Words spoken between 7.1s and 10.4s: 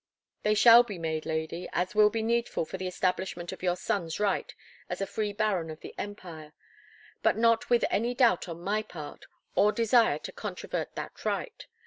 but not with any doubt on my part, or desire to